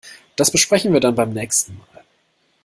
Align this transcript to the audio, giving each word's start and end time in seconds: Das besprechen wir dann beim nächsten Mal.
Das 0.35 0.49
besprechen 0.49 0.93
wir 0.93 0.99
dann 0.99 1.13
beim 1.13 1.31
nächsten 1.31 1.77
Mal. 1.77 2.03